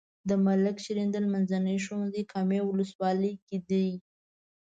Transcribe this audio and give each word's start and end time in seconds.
د 0.29 0.31
ملک 0.45 0.75
شیریندل 0.83 1.25
منځنی 1.33 1.77
ښوونځی 1.85 2.23
کامې 2.31 2.59
ولسوالۍ 2.63 3.33
کې 3.47 3.57
دی. 3.69 3.87